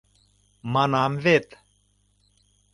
—Манам 0.73 1.13
вет. 1.25 1.47